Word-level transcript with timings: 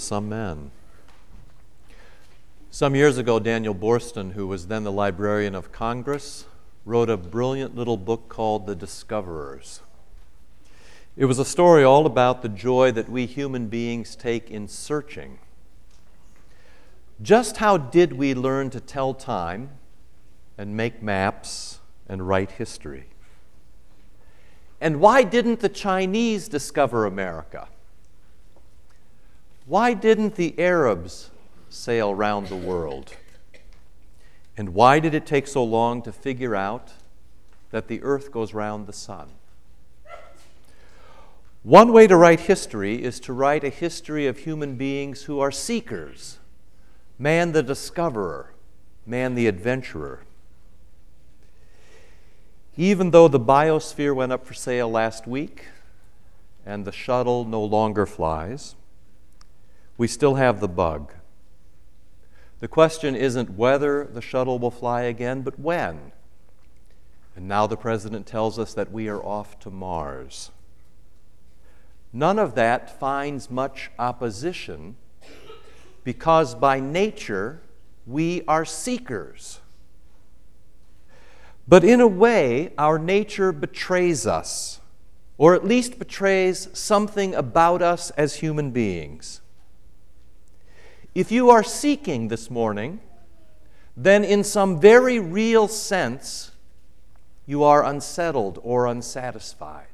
some 0.00 0.28
men. 0.28 0.72
Some 2.68 2.96
years 2.96 3.16
ago, 3.16 3.38
Daniel 3.38 3.76
Boorstin, 3.76 4.32
who 4.32 4.48
was 4.48 4.66
then 4.66 4.82
the 4.82 4.90
Librarian 4.90 5.54
of 5.54 5.70
Congress, 5.70 6.46
wrote 6.84 7.08
a 7.08 7.16
brilliant 7.16 7.76
little 7.76 7.96
book 7.96 8.28
called 8.28 8.66
The 8.66 8.74
Discoverers. 8.74 9.82
It 11.16 11.26
was 11.26 11.38
a 11.38 11.44
story 11.44 11.84
all 11.84 12.06
about 12.06 12.42
the 12.42 12.48
joy 12.48 12.90
that 12.90 13.08
we 13.08 13.24
human 13.26 13.68
beings 13.68 14.16
take 14.16 14.50
in 14.50 14.66
searching. 14.66 15.38
Just 17.22 17.58
how 17.58 17.76
did 17.76 18.14
we 18.14 18.34
learn 18.34 18.70
to 18.70 18.80
tell 18.80 19.14
time 19.14 19.70
and 20.58 20.76
make 20.76 21.04
maps 21.04 21.78
and 22.08 22.26
write 22.26 22.50
history? 22.50 23.10
And 24.80 24.98
why 24.98 25.22
didn't 25.22 25.60
the 25.60 25.68
Chinese 25.68 26.48
discover 26.48 27.06
America? 27.06 27.68
Why 29.66 29.94
didn't 29.94 30.34
the 30.34 30.58
Arabs 30.58 31.30
sail 31.70 32.14
round 32.14 32.48
the 32.48 32.56
world? 32.56 33.14
And 34.56 34.74
why 34.74 35.00
did 35.00 35.14
it 35.14 35.24
take 35.24 35.46
so 35.46 35.64
long 35.64 36.02
to 36.02 36.12
figure 36.12 36.54
out 36.54 36.92
that 37.70 37.88
the 37.88 38.02
earth 38.02 38.30
goes 38.30 38.52
round 38.52 38.86
the 38.86 38.92
sun? 38.92 39.28
One 41.62 41.94
way 41.94 42.06
to 42.06 42.16
write 42.16 42.40
history 42.40 43.02
is 43.02 43.18
to 43.20 43.32
write 43.32 43.64
a 43.64 43.70
history 43.70 44.26
of 44.26 44.38
human 44.38 44.76
beings 44.76 45.22
who 45.22 45.40
are 45.40 45.50
seekers 45.50 46.38
man 47.18 47.52
the 47.52 47.62
discoverer, 47.62 48.52
man 49.06 49.34
the 49.34 49.46
adventurer. 49.46 50.24
Even 52.76 53.12
though 53.12 53.28
the 53.28 53.40
biosphere 53.40 54.14
went 54.14 54.32
up 54.32 54.44
for 54.44 54.52
sale 54.52 54.90
last 54.90 55.26
week 55.26 55.66
and 56.66 56.84
the 56.84 56.92
shuttle 56.92 57.44
no 57.44 57.62
longer 57.62 58.04
flies, 58.04 58.74
we 59.96 60.08
still 60.08 60.34
have 60.34 60.60
the 60.60 60.68
bug. 60.68 61.12
The 62.60 62.68
question 62.68 63.14
isn't 63.14 63.50
whether 63.50 64.04
the 64.04 64.22
shuttle 64.22 64.58
will 64.58 64.70
fly 64.70 65.02
again, 65.02 65.42
but 65.42 65.58
when. 65.58 66.12
And 67.36 67.48
now 67.48 67.66
the 67.66 67.76
president 67.76 68.26
tells 68.26 68.58
us 68.58 68.74
that 68.74 68.92
we 68.92 69.08
are 69.08 69.22
off 69.22 69.58
to 69.60 69.70
Mars. 69.70 70.50
None 72.12 72.38
of 72.38 72.54
that 72.54 72.98
finds 72.98 73.50
much 73.50 73.90
opposition 73.98 74.96
because 76.04 76.54
by 76.54 76.78
nature 76.78 77.60
we 78.06 78.42
are 78.46 78.64
seekers. 78.64 79.60
But 81.66 81.82
in 81.82 82.00
a 82.00 82.06
way, 82.06 82.72
our 82.76 82.98
nature 82.98 83.50
betrays 83.50 84.26
us, 84.26 84.80
or 85.38 85.54
at 85.54 85.64
least 85.64 85.98
betrays 85.98 86.68
something 86.72 87.34
about 87.34 87.82
us 87.82 88.10
as 88.10 88.36
human 88.36 88.70
beings. 88.70 89.40
If 91.14 91.30
you 91.30 91.50
are 91.50 91.62
seeking 91.62 92.28
this 92.28 92.50
morning, 92.50 93.00
then 93.96 94.24
in 94.24 94.42
some 94.42 94.80
very 94.80 95.20
real 95.20 95.68
sense, 95.68 96.50
you 97.46 97.62
are 97.62 97.84
unsettled 97.84 98.58
or 98.62 98.86
unsatisfied. 98.86 99.86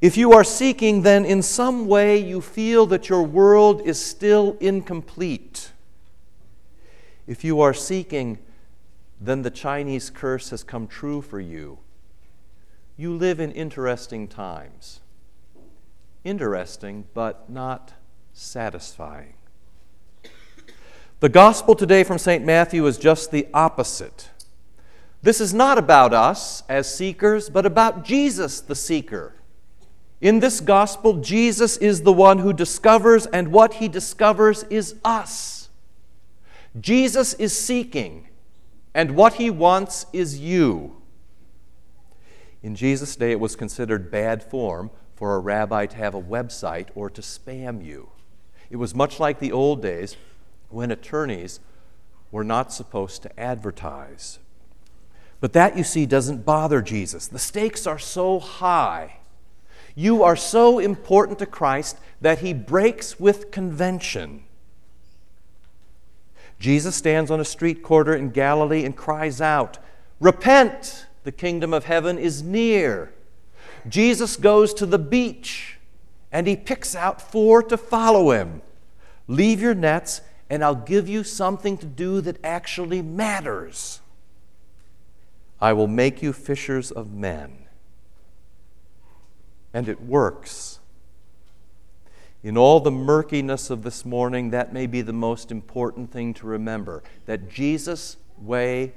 If 0.00 0.18
you 0.18 0.32
are 0.32 0.44
seeking, 0.44 1.00
then 1.00 1.24
in 1.24 1.40
some 1.40 1.86
way 1.86 2.18
you 2.18 2.42
feel 2.42 2.84
that 2.86 3.08
your 3.08 3.22
world 3.22 3.80
is 3.86 4.04
still 4.04 4.58
incomplete. 4.60 5.72
If 7.26 7.42
you 7.42 7.62
are 7.62 7.72
seeking, 7.72 8.38
then 9.18 9.42
the 9.42 9.50
Chinese 9.50 10.10
curse 10.10 10.50
has 10.50 10.62
come 10.62 10.86
true 10.86 11.22
for 11.22 11.40
you. 11.40 11.78
You 12.98 13.14
live 13.14 13.40
in 13.40 13.50
interesting 13.52 14.28
times. 14.28 15.00
Interesting, 16.22 17.06
but 17.14 17.48
not 17.48 17.94
satisfying. 18.34 19.34
The 21.24 21.30
gospel 21.30 21.74
today 21.74 22.04
from 22.04 22.18
St. 22.18 22.44
Matthew 22.44 22.84
is 22.84 22.98
just 22.98 23.30
the 23.30 23.48
opposite. 23.54 24.28
This 25.22 25.40
is 25.40 25.54
not 25.54 25.78
about 25.78 26.12
us 26.12 26.62
as 26.68 26.94
seekers, 26.94 27.48
but 27.48 27.64
about 27.64 28.04
Jesus 28.04 28.60
the 28.60 28.74
seeker. 28.74 29.32
In 30.20 30.40
this 30.40 30.60
gospel, 30.60 31.14
Jesus 31.22 31.78
is 31.78 32.02
the 32.02 32.12
one 32.12 32.40
who 32.40 32.52
discovers, 32.52 33.24
and 33.24 33.52
what 33.52 33.72
he 33.72 33.88
discovers 33.88 34.64
is 34.64 34.96
us. 35.02 35.70
Jesus 36.78 37.32
is 37.32 37.58
seeking, 37.58 38.28
and 38.92 39.16
what 39.16 39.32
he 39.32 39.48
wants 39.48 40.04
is 40.12 40.38
you. 40.38 41.00
In 42.62 42.74
Jesus' 42.74 43.16
day, 43.16 43.32
it 43.32 43.40
was 43.40 43.56
considered 43.56 44.10
bad 44.10 44.42
form 44.42 44.90
for 45.14 45.34
a 45.34 45.38
rabbi 45.38 45.86
to 45.86 45.96
have 45.96 46.14
a 46.14 46.20
website 46.20 46.88
or 46.94 47.08
to 47.08 47.22
spam 47.22 47.82
you. 47.82 48.10
It 48.68 48.76
was 48.76 48.94
much 48.94 49.18
like 49.18 49.38
the 49.38 49.52
old 49.52 49.80
days 49.80 50.18
when 50.74 50.90
attorneys 50.90 51.60
were 52.30 52.44
not 52.44 52.72
supposed 52.72 53.22
to 53.22 53.40
advertise. 53.40 54.38
But 55.40 55.52
that, 55.52 55.76
you 55.76 55.84
see, 55.84 56.06
doesn't 56.06 56.44
bother 56.44 56.82
Jesus. 56.82 57.26
The 57.26 57.38
stakes 57.38 57.86
are 57.86 57.98
so 57.98 58.40
high. 58.40 59.18
You 59.94 60.22
are 60.22 60.36
so 60.36 60.78
important 60.78 61.38
to 61.38 61.46
Christ 61.46 61.98
that 62.20 62.40
he 62.40 62.52
breaks 62.52 63.20
with 63.20 63.50
convention. 63.50 64.44
Jesus 66.58 66.96
stands 66.96 67.30
on 67.30 67.40
a 67.40 67.44
street 67.44 67.82
corner 67.82 68.14
in 68.14 68.30
Galilee 68.30 68.84
and 68.84 68.96
cries 68.96 69.40
out, 69.40 69.78
Repent! 70.20 71.06
The 71.24 71.32
kingdom 71.32 71.72
of 71.72 71.84
heaven 71.84 72.18
is 72.18 72.42
near. 72.42 73.12
Jesus 73.88 74.36
goes 74.36 74.74
to 74.74 74.86
the 74.86 74.98
beach 74.98 75.78
and 76.32 76.46
he 76.46 76.56
picks 76.56 76.94
out 76.94 77.20
four 77.20 77.62
to 77.62 77.76
follow 77.76 78.30
him. 78.30 78.60
Leave 79.28 79.60
your 79.60 79.74
nets 79.74 80.20
and 80.54 80.62
I'll 80.62 80.76
give 80.76 81.08
you 81.08 81.24
something 81.24 81.76
to 81.78 81.86
do 81.86 82.20
that 82.20 82.36
actually 82.44 83.02
matters. 83.02 84.00
I 85.60 85.72
will 85.72 85.88
make 85.88 86.22
you 86.22 86.32
fishers 86.32 86.92
of 86.92 87.12
men. 87.12 87.66
And 89.72 89.88
it 89.88 90.00
works. 90.00 90.78
In 92.44 92.56
all 92.56 92.78
the 92.78 92.92
murkiness 92.92 93.68
of 93.68 93.82
this 93.82 94.04
morning, 94.04 94.50
that 94.50 94.72
may 94.72 94.86
be 94.86 95.02
the 95.02 95.12
most 95.12 95.50
important 95.50 96.12
thing 96.12 96.32
to 96.34 96.46
remember 96.46 97.02
that 97.26 97.50
Jesus' 97.50 98.16
way 98.38 98.92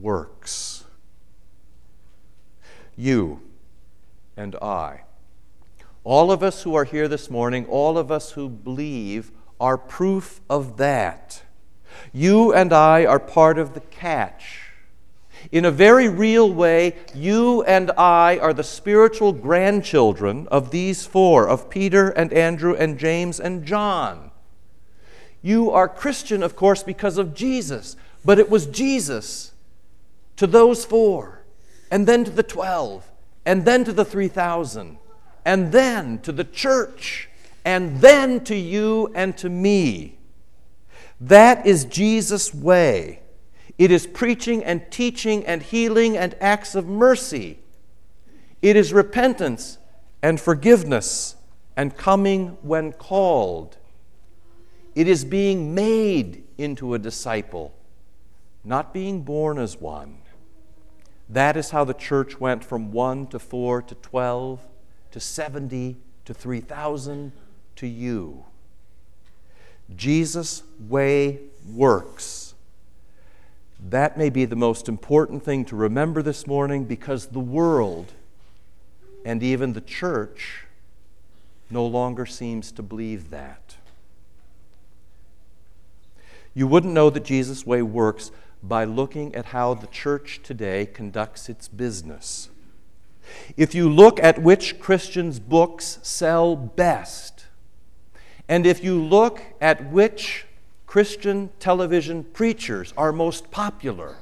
works. 0.00 0.84
You 2.96 3.42
and 4.38 4.56
I, 4.56 5.02
all 6.02 6.32
of 6.32 6.42
us 6.42 6.62
who 6.62 6.74
are 6.74 6.84
here 6.84 7.08
this 7.08 7.28
morning, 7.28 7.66
all 7.66 7.98
of 7.98 8.10
us 8.10 8.30
who 8.30 8.48
believe, 8.48 9.32
are 9.64 9.78
proof 9.78 10.42
of 10.50 10.76
that. 10.76 11.40
You 12.12 12.52
and 12.52 12.70
I 12.70 13.06
are 13.06 13.18
part 13.18 13.58
of 13.58 13.72
the 13.72 13.80
catch. 13.80 14.60
In 15.50 15.64
a 15.64 15.70
very 15.70 16.06
real 16.06 16.52
way, 16.52 16.96
you 17.14 17.62
and 17.62 17.90
I 17.92 18.36
are 18.36 18.52
the 18.52 18.62
spiritual 18.62 19.32
grandchildren 19.32 20.46
of 20.50 20.70
these 20.70 21.06
four 21.06 21.48
of 21.48 21.70
Peter 21.70 22.10
and 22.10 22.30
Andrew 22.34 22.74
and 22.74 22.98
James 22.98 23.40
and 23.40 23.64
John. 23.64 24.32
You 25.40 25.70
are 25.70 25.88
Christian, 25.88 26.42
of 26.42 26.54
course, 26.56 26.82
because 26.82 27.16
of 27.16 27.32
Jesus, 27.34 27.96
but 28.22 28.38
it 28.38 28.50
was 28.50 28.66
Jesus 28.66 29.52
to 30.36 30.46
those 30.46 30.84
four, 30.84 31.42
and 31.90 32.06
then 32.06 32.24
to 32.24 32.30
the 32.30 32.42
twelve, 32.42 33.10
and 33.46 33.64
then 33.64 33.82
to 33.84 33.94
the 33.94 34.04
3,000, 34.04 34.98
and 35.42 35.72
then 35.72 36.18
to 36.18 36.32
the 36.32 36.44
church 36.44 37.30
and 37.64 38.00
then 38.00 38.44
to 38.44 38.54
you 38.54 39.10
and 39.14 39.36
to 39.38 39.48
me. 39.48 40.18
That 41.20 41.66
is 41.66 41.84
Jesus' 41.84 42.52
way. 42.52 43.20
It 43.78 43.90
is 43.90 44.06
preaching 44.06 44.62
and 44.62 44.90
teaching 44.90 45.44
and 45.46 45.62
healing 45.62 46.16
and 46.16 46.36
acts 46.40 46.74
of 46.74 46.86
mercy. 46.86 47.58
It 48.62 48.76
is 48.76 48.92
repentance 48.92 49.78
and 50.22 50.40
forgiveness 50.40 51.36
and 51.76 51.96
coming 51.96 52.56
when 52.62 52.92
called. 52.92 53.76
It 54.94 55.08
is 55.08 55.24
being 55.24 55.74
made 55.74 56.44
into 56.56 56.94
a 56.94 56.98
disciple, 56.98 57.74
not 58.62 58.94
being 58.94 59.22
born 59.22 59.58
as 59.58 59.80
one. 59.80 60.18
That 61.28 61.56
is 61.56 61.70
how 61.70 61.84
the 61.84 61.94
church 61.94 62.38
went 62.38 62.64
from 62.64 62.92
1 62.92 63.28
to 63.28 63.38
4 63.38 63.82
to 63.82 63.94
12 63.96 64.60
to 65.10 65.20
70 65.20 65.96
to 66.26 66.34
3,000 66.34 67.32
to 67.76 67.86
you. 67.86 68.44
Jesus' 69.94 70.62
way 70.78 71.40
works. 71.72 72.54
That 73.80 74.16
may 74.16 74.30
be 74.30 74.44
the 74.44 74.56
most 74.56 74.88
important 74.88 75.44
thing 75.44 75.64
to 75.66 75.76
remember 75.76 76.22
this 76.22 76.46
morning 76.46 76.84
because 76.84 77.26
the 77.26 77.40
world 77.40 78.12
and 79.24 79.42
even 79.42 79.72
the 79.72 79.80
church 79.80 80.66
no 81.70 81.84
longer 81.84 82.24
seems 82.24 82.72
to 82.72 82.82
believe 82.82 83.30
that. 83.30 83.76
You 86.54 86.66
wouldn't 86.66 86.92
know 86.92 87.10
that 87.10 87.24
Jesus' 87.24 87.66
way 87.66 87.82
works 87.82 88.30
by 88.62 88.84
looking 88.84 89.34
at 89.34 89.46
how 89.46 89.74
the 89.74 89.88
church 89.88 90.40
today 90.42 90.86
conducts 90.86 91.48
its 91.48 91.68
business. 91.68 92.48
If 93.56 93.74
you 93.74 93.90
look 93.90 94.22
at 94.22 94.40
which 94.40 94.78
Christians' 94.78 95.40
books 95.40 95.98
sell 96.02 96.54
best, 96.54 97.33
And 98.48 98.66
if 98.66 98.84
you 98.84 99.02
look 99.02 99.40
at 99.60 99.90
which 99.90 100.46
Christian 100.86 101.50
television 101.58 102.24
preachers 102.24 102.92
are 102.96 103.12
most 103.12 103.50
popular, 103.50 104.16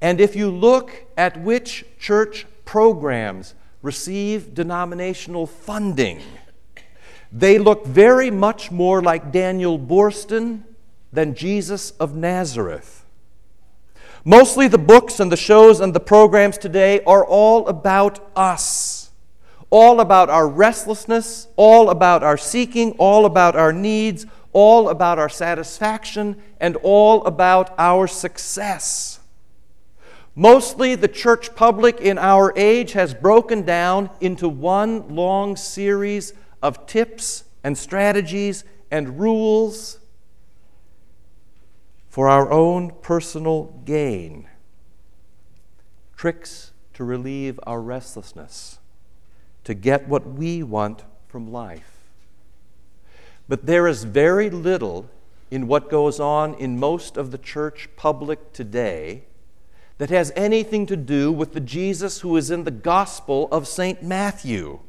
and 0.00 0.20
if 0.20 0.36
you 0.36 0.50
look 0.50 1.06
at 1.16 1.40
which 1.40 1.84
church 1.98 2.46
programs 2.64 3.54
receive 3.82 4.54
denominational 4.54 5.46
funding, 5.46 6.20
they 7.32 7.58
look 7.58 7.86
very 7.86 8.30
much 8.30 8.70
more 8.70 9.02
like 9.02 9.32
Daniel 9.32 9.78
Boorstin 9.78 10.62
than 11.12 11.34
Jesus 11.34 11.92
of 11.92 12.14
Nazareth. 12.14 13.04
Mostly 14.24 14.68
the 14.68 14.78
books 14.78 15.20
and 15.20 15.30
the 15.30 15.36
shows 15.36 15.80
and 15.80 15.94
the 15.94 16.00
programs 16.00 16.56
today 16.56 17.02
are 17.04 17.24
all 17.24 17.66
about 17.68 18.20
us, 18.34 18.93
all 19.74 19.98
about 19.98 20.30
our 20.30 20.46
restlessness, 20.46 21.48
all 21.56 21.90
about 21.90 22.22
our 22.22 22.36
seeking, 22.36 22.92
all 22.92 23.26
about 23.26 23.56
our 23.56 23.72
needs, 23.72 24.24
all 24.52 24.88
about 24.88 25.18
our 25.18 25.28
satisfaction, 25.28 26.40
and 26.60 26.76
all 26.84 27.26
about 27.26 27.74
our 27.76 28.06
success. 28.06 29.18
Mostly 30.36 30.94
the 30.94 31.08
church 31.08 31.56
public 31.56 32.00
in 32.00 32.18
our 32.18 32.52
age 32.54 32.92
has 32.92 33.14
broken 33.14 33.62
down 33.62 34.10
into 34.20 34.48
one 34.48 35.12
long 35.12 35.56
series 35.56 36.34
of 36.62 36.86
tips 36.86 37.42
and 37.64 37.76
strategies 37.76 38.62
and 38.92 39.18
rules 39.18 39.98
for 42.08 42.28
our 42.28 42.48
own 42.48 42.92
personal 43.02 43.82
gain, 43.84 44.48
tricks 46.16 46.70
to 46.92 47.02
relieve 47.02 47.58
our 47.66 47.82
restlessness, 47.82 48.78
to 49.64 49.74
get 49.74 50.08
what 50.08 50.26
we 50.26 50.62
want 50.62 51.02
from 51.26 51.50
life. 51.50 51.94
But 53.48 53.66
there 53.66 53.86
is 53.86 54.04
very 54.04 54.48
little 54.50 55.10
in 55.50 55.66
what 55.66 55.90
goes 55.90 56.18
on 56.18 56.54
in 56.54 56.78
most 56.78 57.16
of 57.16 57.30
the 57.30 57.38
church 57.38 57.88
public 57.96 58.52
today 58.52 59.24
that 59.98 60.10
has 60.10 60.32
anything 60.34 60.86
to 60.86 60.96
do 60.96 61.30
with 61.30 61.52
the 61.52 61.60
Jesus 61.60 62.20
who 62.20 62.36
is 62.36 62.50
in 62.50 62.64
the 62.64 62.70
Gospel 62.70 63.48
of 63.52 63.68
St. 63.68 64.02
Matthew. 64.02 64.80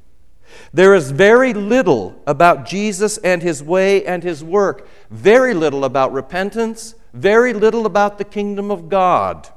There 0.73 0.95
is 0.95 1.11
very 1.11 1.53
little 1.53 2.21
about 2.25 2.65
Jesus 2.65 3.17
and 3.19 3.41
his 3.41 3.61
way 3.61 4.05
and 4.05 4.23
his 4.23 4.43
work, 4.43 4.87
very 5.09 5.53
little 5.53 5.85
about 5.85 6.13
repentance, 6.13 6.95
very 7.13 7.53
little 7.53 7.85
about 7.85 8.17
the 8.17 8.23
kingdom 8.23 8.71
of 8.71 8.89
God, 8.89 9.49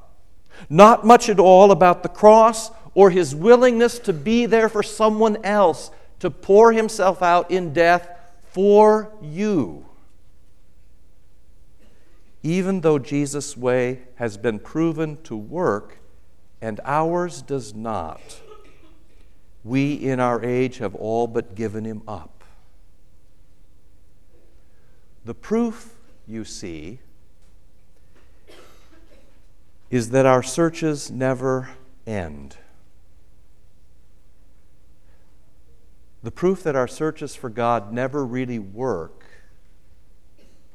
not 0.69 1.07
much 1.07 1.29
at 1.29 1.41
all 1.41 1.71
about 1.71 2.03
the 2.03 2.09
cross 2.09 2.71
or 2.99 3.11
his 3.11 3.33
willingness 3.33 4.01
to 4.01 4.13
be 4.13 4.45
there 4.45 4.69
for 4.69 4.83
someone 4.83 5.37
else, 5.45 5.93
to 6.19 6.29
pour 6.29 6.73
himself 6.73 7.23
out 7.23 7.49
in 7.49 7.73
death 7.73 8.09
for 8.51 9.13
you. 9.23 9.87
Even 12.43 12.81
though 12.81 12.99
Jesus' 12.99 13.57
way 13.57 14.01
has 14.17 14.37
been 14.37 14.59
proven 14.59 15.23
to 15.23 15.37
work 15.37 15.99
and 16.61 16.81
ours 16.85 17.41
does 17.41 17.73
not 17.73 18.41
we 19.63 19.93
in 19.93 20.19
our 20.19 20.45
age 20.45 20.79
have 20.79 20.97
all 20.97 21.29
but 21.29 21.55
given 21.55 21.85
him 21.85 22.03
up. 22.09 22.43
The 25.25 25.35
proof, 25.35 25.95
you 26.27 26.45
see, 26.45 26.99
is 29.89 30.11
that 30.11 30.27
our 30.27 30.43
searches 30.43 31.13
never 31.13 31.69
end. 32.09 32.57
The 36.23 36.31
proof 36.31 36.63
that 36.65 36.77
our 36.77 36.89
searches 36.89 37.35
for 37.35 37.49
God 37.49 37.93
never 37.93 38.25
really 38.25 38.59
work 38.59 39.25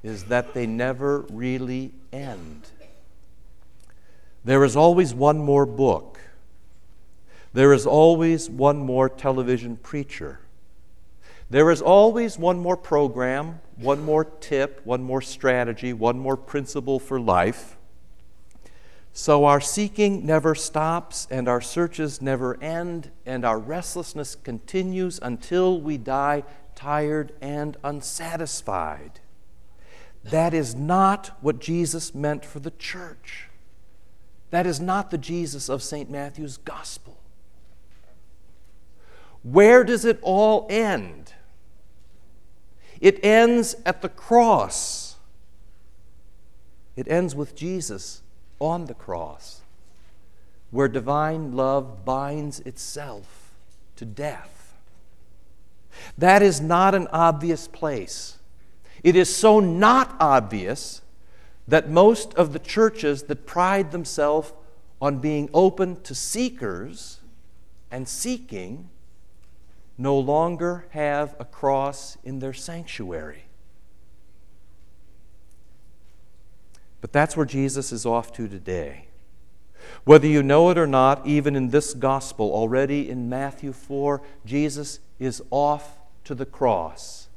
is 0.01 0.25
that 0.25 0.53
they 0.53 0.65
never 0.65 1.21
really 1.29 1.93
end. 2.11 2.69
There 4.45 4.63
is 4.63 4.75
always 4.75 5.13
one 5.13 5.37
more 5.37 5.65
book 5.65 6.19
there 7.53 7.71
is 7.71 7.85
always 7.85 8.49
one 8.49 8.77
more 8.77 9.07
television 9.07 9.77
preacher. 9.77 10.39
There 11.51 11.69
is 11.69 11.83
always 11.83 12.37
one 12.39 12.57
more 12.57 12.75
program, 12.75 13.61
one 13.75 14.03
more 14.03 14.25
tip, 14.25 14.81
one 14.83 15.03
more 15.03 15.21
strategy, 15.21 15.93
one 15.93 16.17
more 16.17 16.35
principle 16.35 16.99
for 16.99 17.19
life. 17.19 17.77
So 19.15 19.45
our 19.45 19.61
seeking 19.61 20.25
never 20.25 20.55
stops, 20.55 21.27
and 21.29 21.47
our 21.47 21.61
searches 21.61 22.19
never 22.19 22.61
end, 22.61 23.11
and 23.27 23.45
our 23.45 23.59
restlessness 23.59 24.33
continues 24.33 25.19
until 25.21 25.79
we 25.79 25.99
die 25.99 26.43
tired 26.73 27.31
and 27.39 27.77
unsatisfied. 27.83 29.19
That 30.23 30.55
is 30.55 30.73
not 30.73 31.37
what 31.41 31.59
Jesus 31.59 32.15
meant 32.15 32.43
for 32.43 32.59
the 32.59 32.71
church. 32.71 33.49
That 34.49 34.65
is 34.65 34.79
not 34.79 35.11
the 35.11 35.19
Jesus 35.19 35.69
of 35.69 35.83
St. 35.83 36.09
Matthew's 36.09 36.57
gospel. 36.57 37.19
Where 39.43 39.83
does 39.83 40.05
it 40.05 40.17
all 40.23 40.65
end? 40.71 41.33
It 42.99 43.23
ends 43.23 43.75
at 43.85 44.01
the 44.01 44.09
cross. 44.09 45.17
It 46.95 47.07
ends 47.07 47.35
with 47.35 47.55
Jesus 47.55 48.23
on 48.59 48.85
the 48.85 48.93
cross, 48.93 49.61
where 50.71 50.87
divine 50.87 51.53
love 51.53 52.05
binds 52.05 52.59
itself 52.61 53.51
to 53.95 54.05
death. 54.05 54.75
That 56.17 56.41
is 56.41 56.59
not 56.59 56.95
an 56.95 57.07
obvious 57.07 57.67
place. 57.67 58.37
It 59.03 59.15
is 59.15 59.33
so 59.33 59.59
not 59.59 60.15
obvious 60.19 61.01
that 61.67 61.89
most 61.89 62.33
of 62.35 62.53
the 62.53 62.59
churches 62.59 63.23
that 63.23 63.45
pride 63.45 63.91
themselves 63.91 64.53
on 65.01 65.19
being 65.19 65.49
open 65.53 66.01
to 66.01 66.15
seekers 66.15 67.19
and 67.91 68.07
seeking 68.07 68.89
no 69.97 70.17
longer 70.17 70.87
have 70.91 71.35
a 71.39 71.45
cross 71.45 72.17
in 72.23 72.39
their 72.39 72.53
sanctuary. 72.53 73.43
But 77.03 77.11
that's 77.11 77.35
where 77.35 77.45
Jesus 77.45 77.91
is 77.91 78.05
off 78.05 78.31
to 78.31 78.47
today. 78.47 79.07
Whether 80.05 80.27
you 80.27 80.41
know 80.41 80.69
it 80.69 80.77
or 80.77 80.87
not, 80.87 81.27
even 81.27 81.53
in 81.53 81.67
this 81.67 81.93
gospel, 81.93 82.53
already 82.53 83.09
in 83.09 83.27
Matthew 83.27 83.73
4, 83.73 84.21
Jesus 84.45 85.01
is 85.19 85.43
off 85.51 85.97
to 86.23 86.33
the 86.33 86.45
cross. 86.45 87.27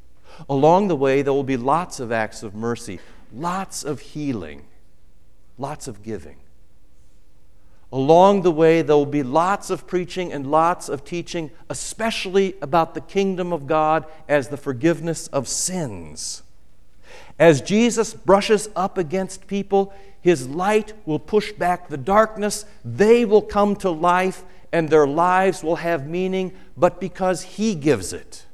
Along 0.48 0.86
the 0.86 0.94
way, 0.94 1.20
there 1.20 1.32
will 1.32 1.42
be 1.42 1.56
lots 1.56 1.98
of 1.98 2.12
acts 2.12 2.44
of 2.44 2.54
mercy, 2.54 3.00
lots 3.32 3.82
of 3.82 3.98
healing, 3.98 4.68
lots 5.58 5.88
of 5.88 6.04
giving. 6.04 6.36
Along 7.90 8.42
the 8.42 8.52
way, 8.52 8.82
there 8.82 8.94
will 8.94 9.04
be 9.04 9.24
lots 9.24 9.68
of 9.68 9.88
preaching 9.88 10.32
and 10.32 10.48
lots 10.48 10.88
of 10.88 11.04
teaching, 11.04 11.50
especially 11.68 12.54
about 12.62 12.94
the 12.94 13.00
kingdom 13.00 13.52
of 13.52 13.66
God 13.66 14.06
as 14.28 14.46
the 14.46 14.56
forgiveness 14.56 15.26
of 15.26 15.48
sins. 15.48 16.44
As 17.38 17.60
Jesus 17.60 18.14
brushes 18.14 18.68
up 18.74 18.98
against 18.98 19.46
people, 19.46 19.92
his 20.20 20.48
light 20.48 20.92
will 21.04 21.18
push 21.18 21.52
back 21.52 21.88
the 21.88 21.96
darkness. 21.96 22.64
They 22.84 23.24
will 23.24 23.42
come 23.42 23.76
to 23.76 23.90
life, 23.90 24.44
and 24.72 24.88
their 24.88 25.06
lives 25.06 25.62
will 25.62 25.76
have 25.76 26.08
meaning, 26.08 26.52
but 26.76 27.00
because 27.00 27.42
he 27.42 27.74
gives 27.74 28.12
it. 28.12 28.44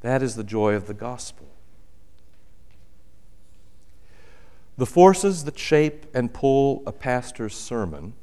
That 0.00 0.22
is 0.22 0.34
the 0.34 0.44
joy 0.44 0.74
of 0.74 0.86
the 0.86 0.94
gospel. 0.94 1.46
The 4.78 4.86
forces 4.86 5.44
that 5.44 5.58
shape 5.58 6.06
and 6.14 6.32
pull 6.32 6.82
a 6.86 6.92
pastor's 6.92 7.54
sermon 7.54 8.14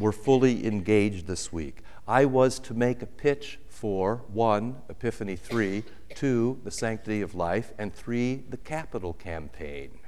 were 0.00 0.12
fully 0.12 0.66
engaged 0.66 1.26
this 1.26 1.52
week. 1.52 1.82
I 2.08 2.24
was 2.24 2.58
to 2.60 2.74
make 2.74 3.02
a 3.02 3.06
pitch 3.06 3.58
for 3.68 4.22
one, 4.28 4.76
Epiphany 4.88 5.36
3, 5.36 5.82
two, 6.14 6.60
the 6.64 6.70
sanctity 6.70 7.20
of 7.20 7.34
life, 7.34 7.72
and 7.78 7.94
three, 7.94 8.44
the 8.48 8.56
capital 8.56 9.12
campaign. 9.12 9.98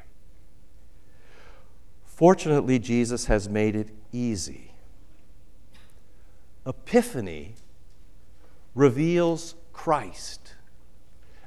Fortunately, 2.05 2.78
Jesus 2.78 3.26
has 3.26 3.49
made 3.49 3.76
it 3.76 3.90
easy. 4.12 4.73
Epiphany 6.67 7.55
reveals 8.75 9.55
Christ. 9.73 10.55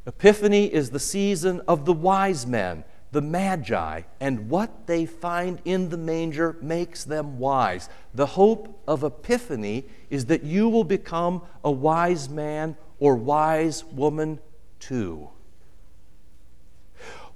Epiphany 0.06 0.66
is 0.66 0.90
the 0.90 1.00
season 1.00 1.62
of 1.68 1.86
the 1.86 1.94
wise 1.94 2.46
men 2.46 2.84
the 3.12 3.22
Magi, 3.22 4.02
and 4.20 4.50
what 4.50 4.88
they 4.88 5.06
find 5.06 5.62
in 5.66 5.90
the 5.90 5.98
manger 5.98 6.56
makes 6.62 7.04
them 7.04 7.40
wise. 7.40 7.90
The 8.14 8.26
hope 8.26 8.82
of 8.88 9.04
Epiphany 9.04 9.86
is 10.10 10.26
that 10.28 10.44
you 10.44 10.70
will 10.70 10.86
become 10.86 11.42
a 11.64 11.72
wise 11.72 12.30
man 12.30 12.78
or 13.00 13.16
wise 13.16 13.84
woman 13.84 14.40
too. 14.80 15.30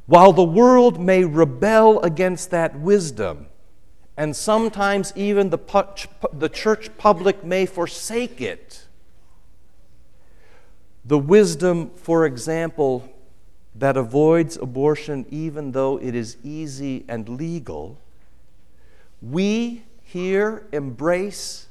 While 0.05 0.33
the 0.33 0.43
world 0.43 0.99
may 0.99 1.25
rebel 1.25 1.99
against 2.01 2.51
that 2.51 2.79
wisdom, 2.79 3.47
and 4.15 4.35
sometimes 4.35 5.11
even 5.15 5.49
the, 5.49 5.59
the 6.31 6.47
church 6.47 6.95
public 6.97 7.43
may 7.43 7.65
forsake 7.65 8.39
it, 8.39 8.85
The 11.07 11.19
wisdom, 11.19 11.91
for 11.95 12.25
example, 12.25 13.07
that 13.77 13.97
avoids 13.97 14.57
abortion 14.57 15.25
even 15.29 15.73
though 15.73 15.97
it 15.97 16.15
is 16.15 16.37
easy 16.43 17.03
and 17.07 17.27
legal, 17.27 17.99
we 19.21 19.83
here 20.01 20.65
embrace 20.71 21.67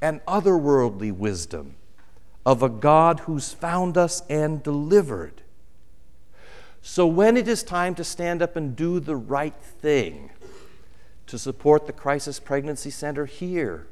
an 0.00 0.20
otherworldly 0.26 1.12
wisdom 1.12 1.74
of 2.46 2.62
a 2.62 2.68
God 2.68 3.20
who's 3.20 3.52
found 3.52 3.98
us 3.98 4.22
and 4.28 4.62
delivered. 4.62 5.42
So 6.82 7.06
when 7.06 7.36
it 7.36 7.46
is 7.46 7.62
time 7.62 7.94
to 7.96 8.04
stand 8.04 8.40
up 8.40 8.56
and 8.56 8.74
do 8.74 9.00
the 9.00 9.16
right 9.16 9.60
thing, 9.60 10.30
to 11.26 11.38
support 11.38 11.86
the 11.86 11.92
Crisis 11.92 12.40
Pregnancy 12.40 12.90
Center 12.90 13.26
here, 13.26 13.86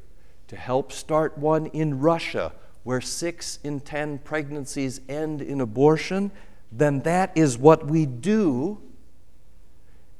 to 0.49 0.57
help 0.57 0.93
start 0.93 1.37
one 1.37 1.67
in 1.67 2.01
Russia 2.01 2.53
where 2.85 3.01
six 3.03 3.59
in 3.63 3.81
ten 3.81 4.19
pregnancies 4.19 5.03
end 5.09 5.43
in 5.43 5.61
abortion, 5.61 6.31
then 6.71 7.01
that 7.01 7.33
is 7.35 7.57
what 7.57 7.87
we 7.87 8.07
do 8.07 8.81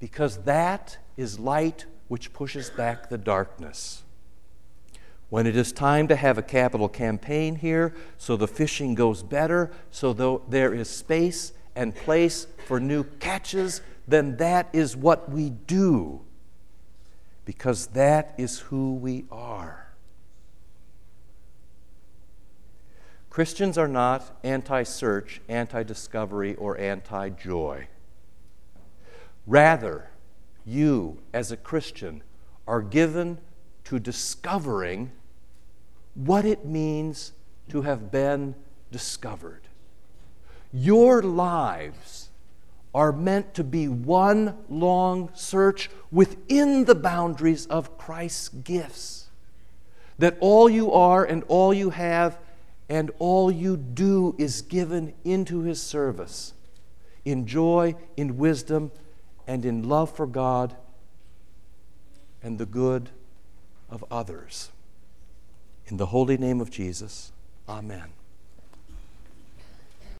because 0.01 0.39
that 0.45 0.99
is 1.17 1.39
light 1.39 1.87
which 2.09 2.33
pushes 2.33 2.71
back 2.71 3.11
the 3.11 3.19
darkness. 3.19 4.03
When 5.31 5.47
it 5.47 5.57
is 5.57 5.73
time 5.73 6.09
to 6.09 6.17
have 6.17 6.39
a 6.39 6.43
capital 6.43 6.89
campaign 6.89 7.57
here, 7.57 7.95
so 8.17 8.37
the 8.37 8.49
fishing 8.49 8.95
goes 8.95 9.23
better, 9.23 9.71
so 9.91 10.13
there 10.49 10.73
is 10.73 10.89
space 10.89 11.53
and 11.77 11.95
place 11.95 12.47
for 12.67 12.81
new 12.81 13.05
catches, 13.05 13.83
then 14.07 14.37
that 14.39 14.69
is 14.73 14.97
what 14.97 15.31
we 15.31 15.51
do 15.51 16.23
because 17.45 17.89
that 17.89 18.35
is 18.39 18.59
who 18.59 18.95
we 18.95 19.25
are. 19.31 19.78
Christians 23.39 23.79
are 23.79 23.87
not 23.87 24.37
anti 24.43 24.83
search, 24.83 25.41
anti 25.49 25.85
discovery, 25.85 26.57
or 26.57 26.77
anti 26.77 27.29
joy. 27.29 27.87
Rather, 29.47 30.11
you, 30.67 31.19
as 31.33 31.53
a 31.53 31.57
Christian, 31.57 32.25
are 32.67 32.83
given 32.83 33.39
to 33.85 34.01
discovering 34.01 35.13
what 36.17 36.45
it 36.45 36.65
means 36.65 37.31
to 37.69 37.83
have 37.83 38.11
been 38.11 38.57
discovered. 38.91 39.69
Your 40.73 41.23
lives 41.23 42.31
are 42.93 43.13
meant 43.13 43.55
to 43.55 43.63
be 43.63 43.87
one 43.87 44.57
long 44.69 45.31
search 45.33 45.91
within 46.11 46.87
the 46.87 46.97
boundaries 46.97 47.67
of 47.67 47.99
Christ's 47.99 48.49
gifts. 48.49 49.29
That 50.19 50.37
all 50.41 50.69
you 50.69 50.91
are 50.91 51.25
and 51.25 51.45
all 51.47 51.73
you 51.73 51.91
have 51.91 52.37
and 52.89 53.11
all 53.19 53.51
you 53.51 53.77
do 53.77 54.35
is 54.39 54.63
given 54.63 55.13
into 55.25 55.61
his 55.61 55.81
service 55.83 56.55
in 57.25 57.47
joy, 57.47 57.95
in 58.17 58.39
wisdom, 58.39 58.91
and 59.47 59.65
in 59.65 59.89
love 59.89 60.15
for 60.15 60.27
God 60.27 60.75
and 62.43 62.59
the 62.59 62.67
good 62.67 63.11
of 63.91 64.05
others. 64.11 64.71
In 65.87 65.97
the 65.97 66.07
holy 66.07 66.37
name 66.37 66.61
of 66.61 66.71
Jesus, 66.71 67.33
amen. 67.69 68.18